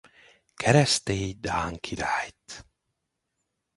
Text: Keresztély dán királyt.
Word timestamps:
Keresztély 0.55 1.33
dán 1.39 1.79
királyt. 1.79 2.65